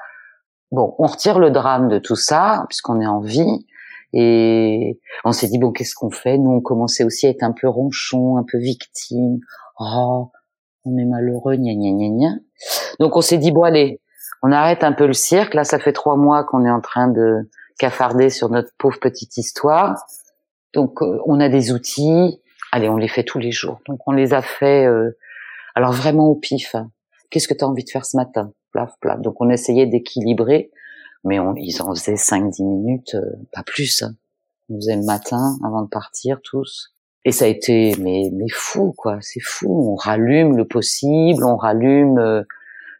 [0.73, 3.65] Bon, on retire le drame de tout ça puisqu'on est en vie.
[4.11, 6.37] Et on s'est dit bon, qu'est-ce qu'on fait?
[6.37, 9.39] Nous, on commençait aussi à être un peu ronchon, un peu victime.
[9.79, 10.31] Oh,
[10.83, 12.35] on est malheureux, gna gna gna.
[12.99, 14.01] Donc on s'est dit bon allez,
[14.43, 15.53] on arrête un peu le cirque.
[15.53, 19.37] Là, ça fait trois mois qu'on est en train de cafarder sur notre pauvre petite
[19.37, 19.95] histoire.
[20.73, 22.41] Donc, euh, on a des outils.
[22.71, 23.79] Allez, on les fait tous les jours.
[23.87, 25.17] Donc, on les a fait, euh,
[25.75, 26.75] alors vraiment au pif.
[26.75, 26.91] Hein.
[27.29, 28.51] Qu'est-ce que tu as envie de faire ce matin?
[28.73, 29.21] Plaf.
[29.21, 30.71] Donc, on essayait d'équilibrer,
[31.23, 34.01] mais on, ils en faisaient 5-10 minutes, euh, pas plus.
[34.01, 34.15] Hein.
[34.69, 36.93] On faisait le matin avant de partir tous.
[37.25, 39.17] Et ça a été, mais, mais fou, quoi.
[39.21, 39.91] C'est fou.
[39.91, 42.45] On rallume le possible, on rallume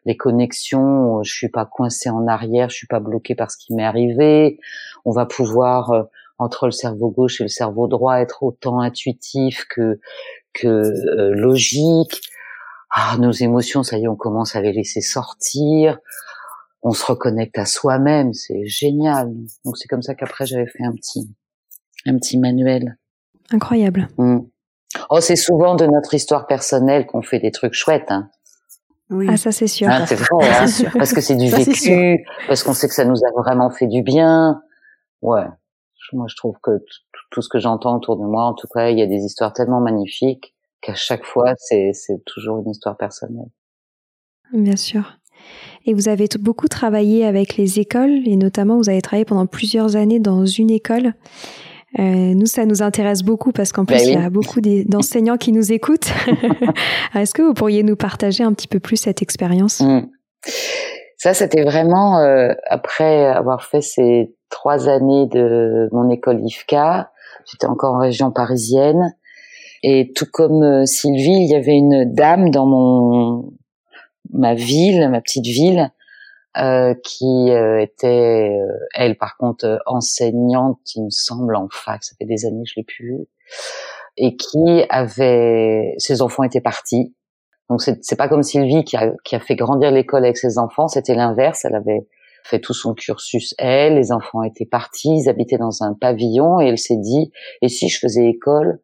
[0.05, 3.57] les connexions, euh, je suis pas coincé en arrière, je suis pas bloqué par ce
[3.57, 4.59] qui m'est arrivé.
[5.05, 6.03] On va pouvoir euh,
[6.37, 9.99] entre le cerveau gauche et le cerveau droit être autant intuitif que
[10.53, 12.21] que euh, logique.
[12.95, 15.97] Ah, nos émotions, ça y est, on commence à les laisser sortir.
[16.83, 19.33] On se reconnecte à soi-même, c'est génial.
[19.65, 21.27] Donc c'est comme ça qu'après j'avais fait un petit
[22.05, 22.97] un petit manuel.
[23.51, 24.09] Incroyable.
[24.17, 24.41] Mmh.
[25.09, 28.11] Oh, c'est souvent de notre histoire personnelle qu'on fait des trucs chouettes.
[28.11, 28.29] Hein.
[29.27, 29.87] Ah, ça c'est sûr.
[29.89, 33.17] Ah, c'est vrai, hein, parce que c'est du vécu, parce qu'on sait que ça nous
[33.17, 34.61] a vraiment fait du bien.
[35.23, 35.45] Ouais,
[36.11, 36.71] moi je trouve que
[37.31, 39.53] tout ce que j'entends autour de moi, en tout cas, il y a des histoires
[39.53, 41.93] tellement magnifiques qu'à chaque fois, c'est
[42.25, 43.49] toujours une histoire personnelle.
[44.53, 45.17] Bien sûr.
[45.85, 49.95] Et vous avez beaucoup travaillé avec les écoles, et notamment vous avez travaillé pendant plusieurs
[49.95, 51.13] années dans une école.
[51.99, 55.37] Euh, nous, ça nous intéresse beaucoup parce qu'en plus, ben il y a beaucoup d'enseignants
[55.37, 56.11] qui nous écoutent.
[57.15, 59.81] Est-ce que vous pourriez nous partager un petit peu plus cette expérience?
[59.81, 60.07] Mmh.
[61.17, 67.11] Ça, c'était vraiment euh, après avoir fait ces trois années de mon école IFCA.
[67.51, 69.13] J'étais encore en région parisienne.
[69.83, 73.53] Et tout comme euh, Sylvie, il y avait une dame dans mon
[74.31, 75.91] ma ville, ma petite ville,
[76.57, 82.15] euh, qui euh, était euh, elle par contre enseignante, il me semble en fac, ça
[82.19, 83.27] fait des années que je l'ai plus vue,
[84.17, 87.15] et qui avait ses enfants étaient partis.
[87.69, 90.87] Donc c'est pas comme Sylvie qui a, qui a fait grandir l'école avec ses enfants,
[90.87, 91.65] c'était l'inverse.
[91.65, 92.07] Elle avait
[92.43, 96.59] fait tout son cursus elle, les enfants étaient partis, ils habitaient dans un pavillon.
[96.59, 97.31] Et elle s'est dit
[97.63, 98.79] et si je faisais école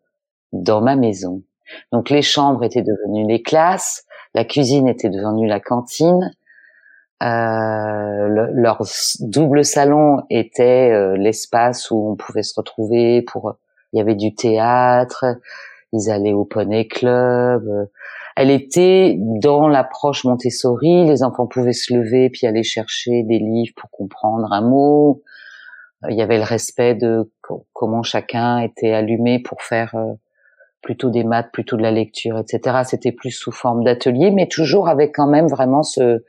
[0.51, 1.43] dans ma maison.
[1.91, 6.31] Donc les chambres étaient devenues les classes, la cuisine était devenue la cantine,
[7.21, 8.81] euh, leur
[9.19, 13.57] double salon était euh, l'espace où on pouvait se retrouver pour
[13.91, 15.25] il y avait du théâtre
[15.91, 17.89] ils allaient au poney club
[18.37, 23.73] elle était dans l'approche Montessori les enfants pouvaient se lever puis aller chercher des livres
[23.75, 25.21] pour comprendre un mot
[26.07, 27.29] il y avait le respect de
[27.73, 30.13] comment chacun était allumé pour faire euh,
[30.81, 34.87] plutôt des maths plutôt de la lecture etc c'était plus sous forme d'atelier mais toujours
[34.87, 36.23] avec quand même vraiment ce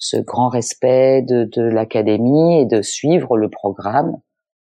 [0.00, 4.16] ce grand respect de, de l'académie et de suivre le programme.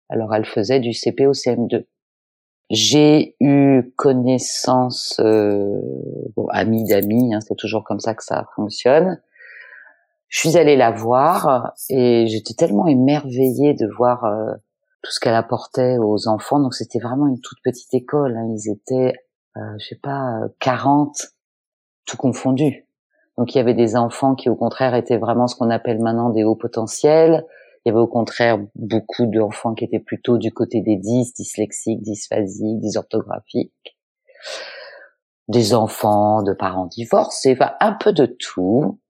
[0.09, 1.85] Alors elle faisait du CP au CM2.
[2.71, 5.81] J'ai eu connaissance, euh,
[6.35, 9.21] bon, amie d'amis, hein, c'est toujours comme ça que ça fonctionne.
[10.29, 14.53] Je suis allée la voir et j'étais tellement émerveillée de voir euh,
[15.03, 16.59] tout ce qu'elle apportait aux enfants.
[16.59, 18.37] Donc c'était vraiment une toute petite école.
[18.37, 18.49] Hein.
[18.51, 19.15] Ils étaient,
[19.79, 21.17] je sais pas, 40,
[22.07, 22.87] tout confondu.
[23.39, 26.31] Donc il y avait des enfants qui au contraire étaient vraiment ce qu'on appelle maintenant
[26.31, 27.45] des hauts potentiels.
[27.85, 32.03] Il y avait au contraire beaucoup d'enfants qui étaient plutôt du côté des 10, dyslexiques,
[32.03, 33.97] dysphasiques, dysorthographiques.
[35.49, 39.01] Des enfants de parents divorcés, enfin un peu de tout.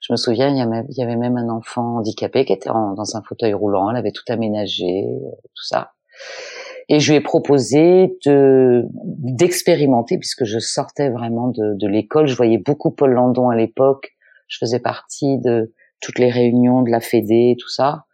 [0.00, 0.56] Je me souviens, il
[0.96, 4.24] y avait même un enfant handicapé qui était dans un fauteuil roulant, elle avait tout
[4.28, 5.06] aménagé,
[5.54, 5.92] tout ça.
[6.88, 12.26] Et je lui ai proposé de d'expérimenter puisque je sortais vraiment de, de l'école.
[12.26, 14.16] Je voyais beaucoup Paul Landon à l'époque.
[14.46, 18.04] Je faisais partie de toutes les réunions de la Fédé, tout ça.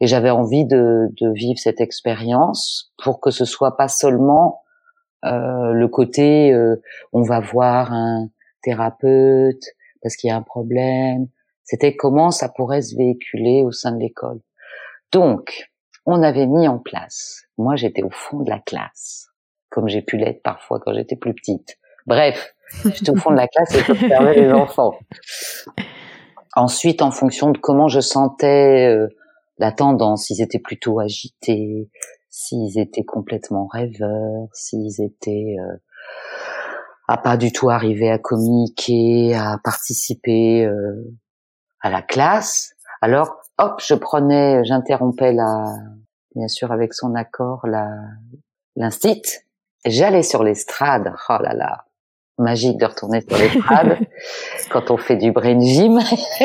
[0.00, 4.62] Et j'avais envie de, de, vivre cette expérience pour que ce soit pas seulement
[5.24, 6.76] euh, le côté euh,
[7.12, 8.28] on va voir un
[8.62, 9.62] thérapeute
[10.02, 11.28] parce qu'il y a un problème.
[11.64, 14.40] C'était comment ça pourrait se véhiculer au sein de l'école.
[15.12, 15.70] Donc,
[16.06, 17.42] on avait mis en place.
[17.58, 19.28] Moi, j'étais au fond de la classe,
[19.68, 21.78] comme j'ai pu l'être parfois quand j'étais plus petite.
[22.06, 24.94] Bref, j'étais au fond de la classe et j'observais les enfants.
[26.54, 29.08] Ensuite, en fonction de comment je sentais euh,
[29.58, 31.90] la tendance, s'ils étaient plutôt agités,
[32.30, 35.76] s'ils étaient complètement rêveurs, s'ils étaient euh,
[37.08, 41.14] à pas du tout arriver à communiquer, à participer euh,
[41.80, 45.64] à la classe, alors hop, je prenais, j'interrompais la,
[46.34, 47.88] bien sûr avec son accord, la
[48.76, 49.22] l'instit.
[49.84, 51.12] J'allais sur l'estrade.
[51.28, 51.84] Oh là là,
[52.38, 53.98] magique de retourner sur l'estrade
[54.70, 55.98] quand on fait du brain gym.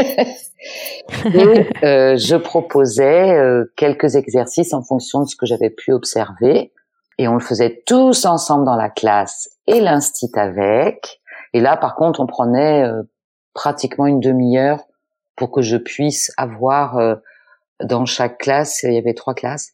[1.25, 6.71] et euh, je proposais euh, quelques exercices en fonction de ce que j'avais pu observer.
[7.17, 11.21] Et on le faisait tous ensemble dans la classe et l'instit avec.
[11.53, 13.03] Et là, par contre, on prenait euh,
[13.53, 14.79] pratiquement une demi-heure
[15.35, 17.15] pour que je puisse avoir euh,
[17.83, 19.71] dans chaque classe, il y avait trois classes,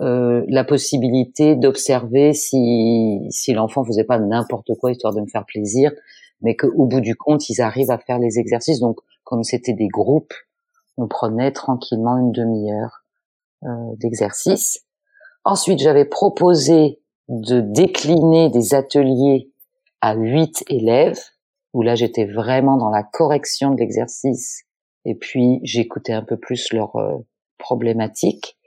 [0.00, 5.44] euh, la possibilité d'observer si, si l'enfant faisait pas n'importe quoi histoire de me faire
[5.44, 5.92] plaisir,
[6.40, 8.78] mais qu'au bout du compte, ils arrivent à faire les exercices.
[8.78, 10.34] Donc, comme c'était des groupes,
[10.96, 13.02] on prenait tranquillement une demi-heure
[13.64, 14.84] euh, d'exercice.
[15.44, 19.50] Ensuite, j'avais proposé de décliner des ateliers
[20.00, 21.20] à huit élèves,
[21.74, 24.62] où là, j'étais vraiment dans la correction de l'exercice,
[25.08, 27.16] et puis j'écoutais un peu plus leurs euh,
[27.56, 28.58] problématiques.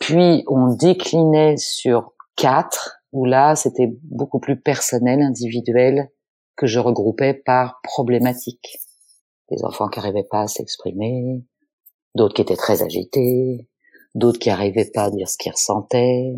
[0.00, 6.10] Puis on déclinait sur quatre, où là c'était beaucoup plus personnel, individuel,
[6.56, 8.78] que je regroupais par problématique.
[9.50, 11.44] Des enfants qui n'arrivaient pas à s'exprimer,
[12.16, 13.68] d'autres qui étaient très agités,
[14.16, 16.34] d'autres qui n'arrivaient pas à dire ce qu'ils ressentaient,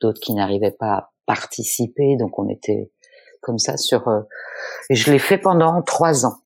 [0.00, 2.16] d'autres qui n'arrivaient pas à participer.
[2.16, 2.90] Donc on était
[3.42, 4.08] comme ça sur.
[4.08, 4.22] Euh,
[4.90, 6.38] et je l'ai fait pendant trois ans.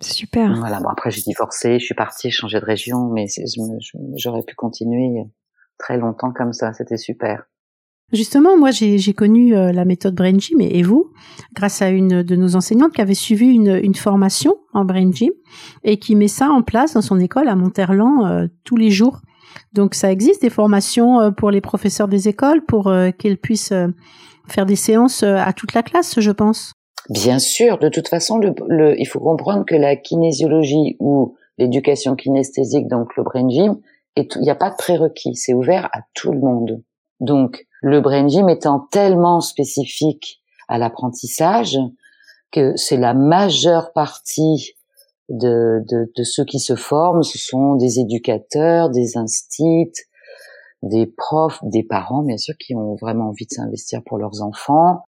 [0.00, 0.54] Super.
[0.56, 0.80] Voilà.
[0.80, 3.26] Bon après j'ai divorcé, je suis partie, changer de région, mais
[4.16, 5.24] j'aurais pu continuer
[5.78, 6.72] très longtemps comme ça.
[6.72, 7.46] C'était super.
[8.12, 11.10] Justement, moi, j'ai connu euh, la méthode Brain Gym et, vous,
[11.54, 15.32] grâce à une de nos enseignantes qui avait suivi une, une formation en Brain Gym
[15.82, 19.22] et qui met ça en place dans son école à Monterland euh, tous les jours.
[19.72, 23.74] Donc, ça existe des formations euh, pour les professeurs des écoles pour qu'ils puissent
[24.46, 26.75] faire des séances à toute la classe, je pense.
[27.08, 32.16] Bien sûr, de toute façon, le, le, il faut comprendre que la kinésiologie ou l'éducation
[32.16, 33.80] kinesthésique, donc le Brain Gym,
[34.16, 36.82] il n'y a pas de prérequis, c'est ouvert à tout le monde.
[37.20, 41.78] Donc, le brain gym étant tellement spécifique à l'apprentissage
[42.50, 44.74] que c'est la majeure partie
[45.28, 49.92] de, de, de, ceux qui se forment, ce sont des éducateurs, des instits,
[50.82, 55.04] des profs, des parents, bien sûr, qui ont vraiment envie de s'investir pour leurs enfants,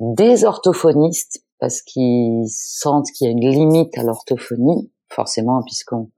[0.00, 6.10] des orthophonistes, parce qu'ils sentent qu'il y a une limite à l'orthophonie, forcément, puisqu'on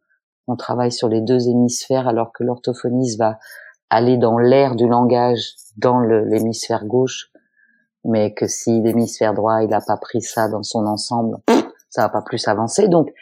[0.48, 3.38] on travaille sur les deux hémisphères alors que l'orthophoniste va
[3.90, 7.30] aller dans l'air du langage dans l'hémisphère gauche,
[8.04, 11.38] mais que si l'hémisphère droit il n'a pas pris ça dans son ensemble,
[11.90, 12.88] ça va pas plus avancer.
[12.88, 13.12] Donc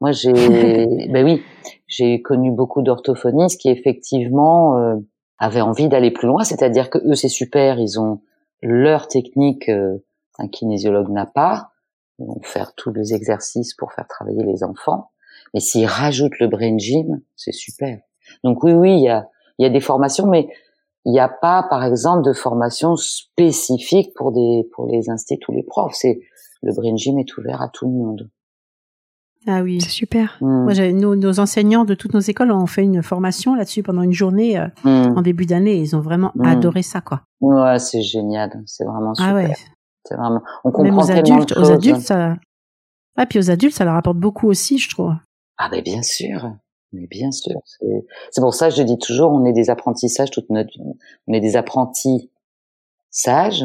[0.00, 0.32] moi j'ai,
[1.12, 1.42] ben oui,
[1.86, 4.96] j'ai connu beaucoup d'orthophonistes qui effectivement euh,
[5.38, 8.20] avaient envie d'aller plus loin, c'est-à-dire que eux c'est super, ils ont
[8.62, 9.98] leur technique euh,
[10.38, 11.70] un kinésiologue n'a pas,
[12.18, 15.10] ils vont faire tous les exercices pour faire travailler les enfants.
[15.54, 17.98] Mais s'ils rajoutent le brain gym, c'est super.
[18.44, 20.48] Donc oui, oui, il y a, y a des formations, mais
[21.04, 25.54] il n'y a pas, par exemple, de formation spécifique pour des pour les instituts ou
[25.54, 25.94] les profs.
[25.94, 26.20] C'est
[26.62, 28.30] le brain gym est ouvert à tout le monde.
[29.46, 30.36] Ah oui, c'est super.
[30.40, 30.64] Hmm.
[30.64, 34.12] Moi, nos, nos, enseignants de toutes nos écoles ont fait une formation là-dessus pendant une
[34.12, 35.16] journée euh, hmm.
[35.16, 35.76] en début d'année.
[35.76, 36.44] Ils ont vraiment hmm.
[36.44, 37.22] adoré ça, quoi.
[37.40, 38.62] Ouais, c'est génial.
[38.66, 39.30] C'est vraiment super.
[39.30, 39.54] Ah ouais.
[40.08, 40.42] C'est vraiment.
[40.64, 41.70] On comprend Même aux tellement adultes, de choses.
[41.70, 42.36] Aux adultes, ça.
[43.16, 45.12] Ah, puis aux adultes, ça leur apporte beaucoup aussi, je trouve.
[45.58, 46.52] Ah ben bien sûr,
[46.92, 47.60] mais bien sûr.
[48.30, 50.94] C'est pour ça que je dis toujours, on est des apprentissages toute notre vie.
[51.26, 52.30] On est des apprentis
[53.10, 53.64] sages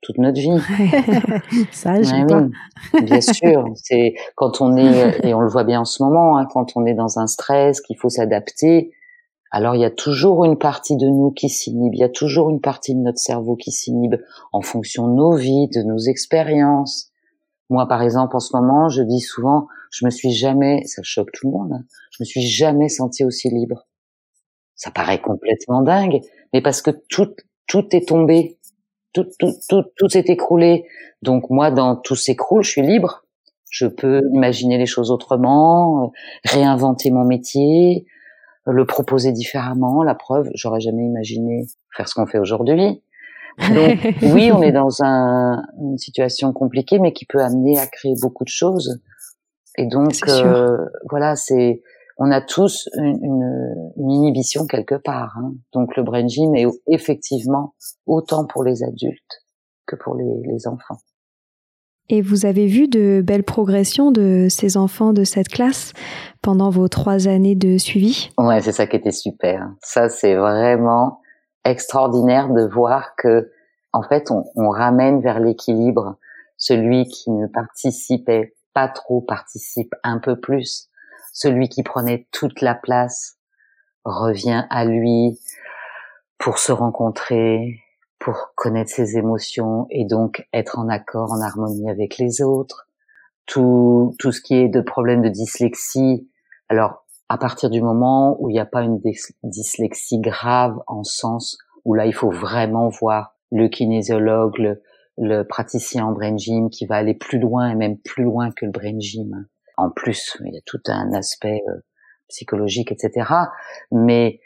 [0.00, 0.50] toute notre vie.
[1.72, 3.66] Sage, oui, bien sûr.
[3.74, 6.86] C'est quand on est et on le voit bien en ce moment, hein, quand on
[6.86, 8.92] est dans un stress, qu'il faut s'adapter.
[9.56, 12.50] Alors il y a toujours une partie de nous qui s'inhibe, il y a toujours
[12.50, 14.16] une partie de notre cerveau qui s'inhibe
[14.50, 17.12] en fonction de nos vies, de nos expériences.
[17.70, 21.30] Moi, par exemple, en ce moment, je dis souvent, je me suis jamais, ça choque
[21.32, 23.86] tout le monde, hein, je me suis jamais senti aussi libre.
[24.74, 26.20] Ça paraît complètement dingue,
[26.52, 27.36] mais parce que tout,
[27.68, 28.58] tout est tombé.
[29.12, 30.84] tout, tout, tout, tout s'est écroulé.
[31.22, 33.24] Donc moi, dans tout s'écroule, je suis libre.
[33.70, 38.06] Je peux imaginer les choses autrement, réinventer mon métier,
[38.66, 40.02] le proposer différemment.
[40.02, 43.02] La preuve, j'aurais jamais imaginé faire ce qu'on fait aujourd'hui.
[43.58, 48.14] Donc oui, on est dans un, une situation compliquée, mais qui peut amener à créer
[48.20, 49.00] beaucoup de choses.
[49.76, 50.76] Et donc euh,
[51.10, 51.82] voilà, c'est
[52.16, 55.36] on a tous une, une, une inhibition quelque part.
[55.38, 55.54] Hein.
[55.72, 57.74] Donc le brain gym est effectivement
[58.06, 59.44] autant pour les adultes
[59.86, 60.98] que pour les, les enfants.
[62.10, 65.92] Et vous avez vu de belles progressions de ces enfants de cette classe
[66.42, 68.30] pendant vos trois années de suivi?
[68.36, 69.70] Ouais, c'est ça qui était super.
[69.82, 71.20] Ça, c'est vraiment
[71.64, 73.50] extraordinaire de voir que,
[73.92, 76.18] en fait, on, on ramène vers l'équilibre
[76.56, 80.88] celui qui ne participait pas trop participe un peu plus.
[81.32, 83.38] Celui qui prenait toute la place
[84.04, 85.38] revient à lui
[86.38, 87.80] pour se rencontrer,
[88.24, 92.88] pour connaître ses émotions et donc être en accord, en harmonie avec les autres.
[93.44, 96.26] Tout, tout ce qui est de problème de dyslexie.
[96.70, 98.98] Alors, à partir du moment où il n'y a pas une
[99.42, 104.82] dyslexie grave en sens où là, il faut vraiment voir le kinésiologue, le,
[105.18, 108.64] le praticien en brain gym qui va aller plus loin et même plus loin que
[108.64, 109.46] le brain gym.
[109.76, 111.80] En plus, il y a tout un aspect euh,
[112.28, 113.30] psychologique, etc.
[113.92, 114.40] Mais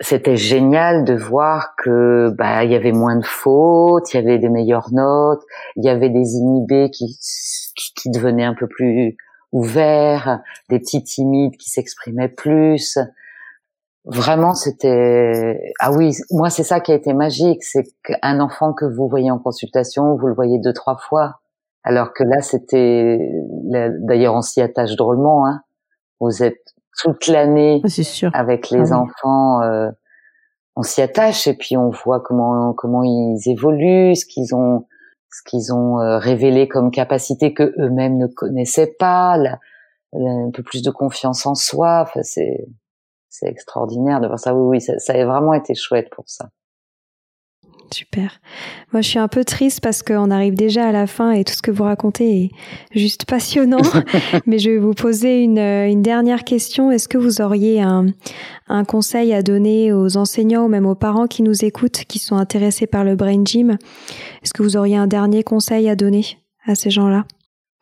[0.00, 4.38] c'était génial de voir que bah il y avait moins de fautes, il y avait
[4.38, 5.42] des meilleures notes,
[5.76, 7.18] il y avait des inhibés qui
[7.96, 9.16] qui devenaient un peu plus
[9.52, 12.98] ouverts, des petits timides qui s'exprimaient plus.
[14.04, 18.84] Vraiment, c'était ah oui, moi c'est ça qui a été magique, c'est qu'un enfant que
[18.84, 21.40] vous voyez en consultation, vous le voyez deux trois fois,
[21.84, 23.30] alors que là c'était
[24.00, 25.46] d'ailleurs on s'y attache drôlement.
[25.46, 25.62] Hein.
[26.20, 27.82] Vous êtes toute l'année
[28.32, 29.62] avec les ah enfants.
[29.62, 29.90] Euh,
[30.76, 34.86] on s'y attache et puis on voit comment comment ils évoluent, ce qu'ils ont
[35.30, 39.36] ce qu'ils ont euh, révélé comme capacité que eux-mêmes ne connaissaient pas,
[40.12, 42.02] un peu plus de confiance en soi.
[42.02, 42.66] Enfin, c'est
[43.28, 44.54] c'est extraordinaire de voir ça.
[44.54, 46.50] Oui, oui, ça, ça a vraiment été chouette pour ça.
[47.92, 48.40] Super.
[48.92, 51.52] Moi, je suis un peu triste parce qu'on arrive déjà à la fin et tout
[51.52, 52.50] ce que vous racontez est
[52.98, 53.82] juste passionnant.
[54.46, 56.90] Mais je vais vous poser une, une dernière question.
[56.90, 58.06] Est-ce que vous auriez un,
[58.68, 62.36] un, conseil à donner aux enseignants ou même aux parents qui nous écoutent, qui sont
[62.36, 63.76] intéressés par le brain gym?
[64.42, 67.24] Est-ce que vous auriez un dernier conseil à donner à ces gens-là?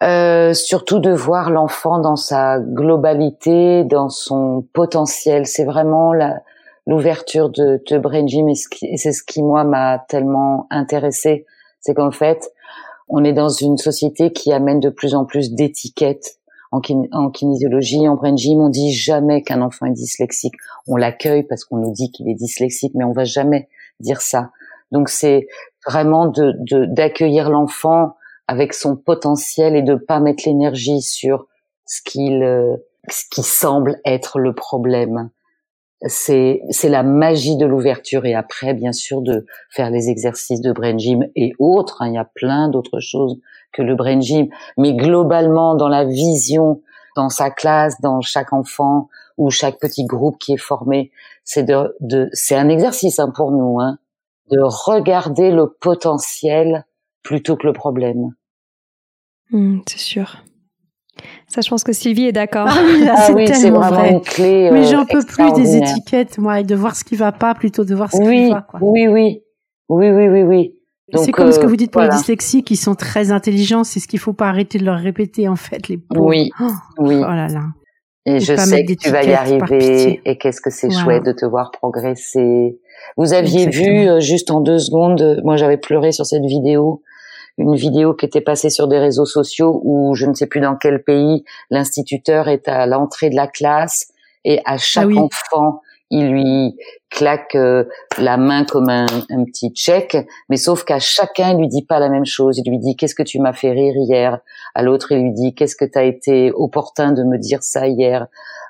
[0.03, 5.47] Euh, surtout de voir l'enfant dans sa globalité, dans son potentiel.
[5.47, 6.41] C'est vraiment la,
[6.87, 11.47] l'ouverture de, de Brain Gym et c'est ce qui moi m'a tellement intéressé,
[11.81, 12.53] c'est qu'en fait
[13.09, 16.39] on est dans une société qui amène de plus en plus d'étiquettes
[16.73, 20.55] en, kinésiologie, en brain gym, on dit jamais qu'un enfant est dyslexique.
[20.87, 23.69] On l'accueille parce qu'on nous dit qu'il est dyslexique, mais on va jamais
[24.01, 24.51] dire ça.
[24.91, 25.47] Donc c'est
[25.87, 26.55] vraiment de
[26.87, 28.17] d'accueillir l'enfant
[28.49, 31.47] avec son potentiel et de pas mettre l'énergie sur
[31.87, 32.77] ce qu'il euh,
[33.09, 35.31] ce qui semble être le problème
[36.07, 38.25] c'est c'est la magie de l'ouverture.
[38.25, 42.15] Et après bien sûr de faire les exercices de brain gym et autres hein, il
[42.15, 43.39] y a plein d'autres choses
[43.73, 44.49] que le brain gym.
[44.77, 46.83] Mais globalement dans la vision
[47.17, 51.11] dans sa classe dans chaque enfant ou chaque petit groupe qui est formé
[51.45, 53.99] c'est de, de c'est un exercice hein, pour nous hein,
[54.51, 56.85] de regarder le potentiel
[57.23, 58.35] plutôt que le problème.
[59.51, 60.43] Mmh, c'est sûr
[61.49, 62.67] ça, je pense que Sylvie est d'accord.
[62.69, 64.71] Ah oui, ah c'est vraiment une clé.
[64.73, 67.55] Mais j'en euh, peux plus des étiquettes, moi, et de voir ce qui va pas
[67.55, 68.63] plutôt de voir ce qui va.
[68.63, 68.81] Quoi.
[68.83, 69.43] Oui, oui,
[69.89, 70.75] oui, oui, oui, oui.
[71.15, 73.85] C'est comme ce que euh, vous dites pour les dyslexiques, qui sont très intelligents.
[73.85, 76.27] C'est ce qu'il faut pas arrêter de leur répéter, en fait, les pauvres.
[76.27, 77.17] Oui, oh, oui.
[77.19, 77.65] Oh là là.
[78.25, 80.23] Et, je sais que tu vas y arriver.
[80.25, 82.79] Et qu'est-ce que c'est chouette de te voir progresser.
[83.17, 87.03] Vous aviez vu euh, juste en deux secondes, moi j'avais pleuré sur cette vidéo
[87.59, 90.77] une vidéo qui était passée sur des réseaux sociaux où je ne sais plus dans
[90.77, 94.13] quel pays l'instituteur est à l'entrée de la classe
[94.45, 95.81] et à chaque ah enfant
[96.13, 96.77] il lui
[97.11, 97.85] claque euh,
[98.19, 100.17] la main comme un, un petit chèque,
[100.51, 102.59] mais sauf qu'à chacun il lui dit pas la même chose.
[102.59, 104.39] Il lui dit qu'est-ce que tu m'as fait rire hier?
[104.75, 107.89] À l'autre il lui dit qu'est-ce que tu as été opportun de me dire ça
[107.89, 108.27] hier?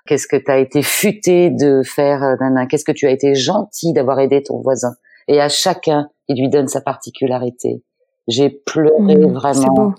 [0.06, 3.92] Qu'est-ce que tu as été futé de faire euh, Qu'est-ce que tu as été gentil
[3.92, 4.94] d'avoir aidé ton voisin?
[5.26, 7.82] Et à chacun il lui donne sa particularité.
[8.28, 9.94] J'ai pleuré mmh, vraiment.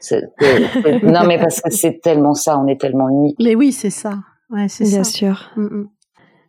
[0.00, 1.06] C'est beau.
[1.06, 3.34] non, mais parce que c'est tellement ça, on est tellement unis.
[3.38, 4.14] Mais oui, c'est ça.
[4.50, 5.50] Ouais, c'est Bien sûr.
[5.56, 5.88] Mmh, mmh.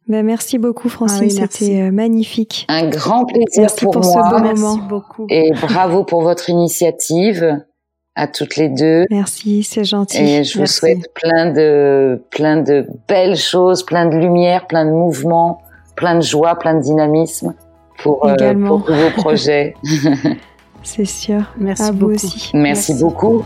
[0.07, 1.29] Ben, merci beaucoup, Francine.
[1.41, 2.65] Ah C'était euh, magnifique.
[2.69, 4.03] Un grand plaisir pour, moi.
[4.03, 4.75] Ce beau moment.
[4.75, 5.25] Merci beaucoup.
[5.29, 7.61] Et bravo pour votre initiative
[8.15, 9.05] à toutes les deux.
[9.09, 10.21] Merci, c'est gentil.
[10.21, 14.91] Et je vous souhaite plein de, plein de belles choses, plein de lumière, plein de
[14.91, 15.61] mouvements,
[15.95, 17.53] plein de joie, plein de dynamisme
[17.99, 19.75] pour, euh, pour vos projets.
[20.83, 21.43] C'est sûr.
[21.57, 22.13] Merci à beaucoup.
[22.13, 22.51] aussi.
[22.53, 23.43] Merci, beaucoup.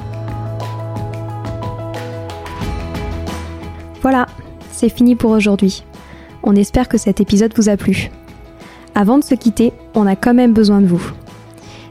[4.02, 4.28] Voilà,
[4.72, 5.84] c'est fini pour aujourd'hui.
[6.44, 8.12] On espère que cet épisode vous a plu.
[8.94, 11.12] Avant de se quitter, on a quand même besoin de vous.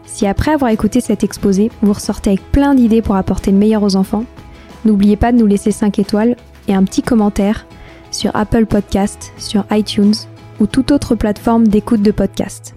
[0.07, 3.83] Si après avoir écouté cet exposé, vous ressortez avec plein d'idées pour apporter le meilleur
[3.83, 4.25] aux enfants,
[4.85, 6.37] n'oubliez pas de nous laisser 5 étoiles
[6.69, 7.67] et un petit commentaire
[8.13, 10.15] sur Apple Podcast, sur iTunes
[10.61, 12.77] ou toute autre plateforme d'écoute de podcast.